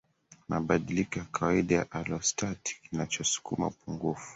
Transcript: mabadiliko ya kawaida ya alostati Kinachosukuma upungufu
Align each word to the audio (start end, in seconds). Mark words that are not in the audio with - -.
mabadiliko 0.47 1.19
ya 1.19 1.25
kawaida 1.25 1.75
ya 1.75 1.91
alostati 1.91 2.81
Kinachosukuma 2.89 3.67
upungufu 3.67 4.27